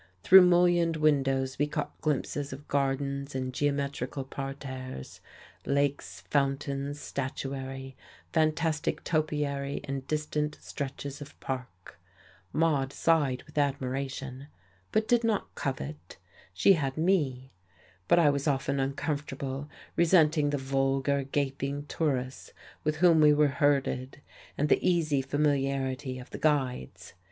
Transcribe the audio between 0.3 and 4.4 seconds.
mullioned windows we caught glimpses of gardens and geometrical